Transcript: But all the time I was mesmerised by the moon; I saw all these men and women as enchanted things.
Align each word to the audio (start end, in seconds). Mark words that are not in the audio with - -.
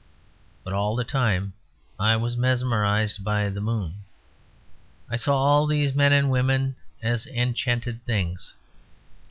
But 0.63 0.73
all 0.73 0.95
the 0.95 1.03
time 1.03 1.53
I 1.99 2.15
was 2.15 2.35
mesmerised 2.35 3.23
by 3.23 3.49
the 3.49 3.61
moon; 3.61 3.97
I 5.11 5.15
saw 5.15 5.37
all 5.37 5.67
these 5.67 5.93
men 5.93 6.11
and 6.11 6.31
women 6.31 6.75
as 7.03 7.27
enchanted 7.27 8.03
things. 8.03 8.55